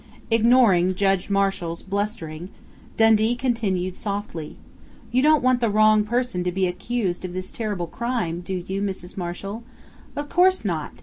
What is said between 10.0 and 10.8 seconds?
Of course